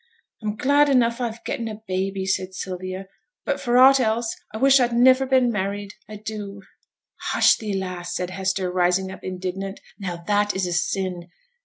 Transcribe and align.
'I'm 0.41 0.55
glad 0.55 0.89
enough 0.89 1.21
I've 1.21 1.43
getten 1.43 1.67
a 1.67 1.83
baby,' 1.87 2.25
said 2.25 2.55
Sylvia, 2.55 3.07
'but 3.45 3.59
for 3.61 3.77
aught 3.77 3.99
else 3.99 4.35
I 4.51 4.57
wish 4.57 4.79
I'd 4.79 4.93
niver 4.97 5.27
been 5.27 5.51
married, 5.51 5.93
I 6.09 6.15
do!' 6.15 6.63
'Hush 7.33 7.55
thee, 7.57 7.75
lass!' 7.75 8.15
said 8.15 8.31
Hester, 8.31 8.71
rising 8.71 9.11
up 9.11 9.19
indignant; 9.23 9.79
'now 9.99 10.15
that 10.25 10.55
is 10.55 10.65
a 10.65 10.73
sin. 10.73 11.27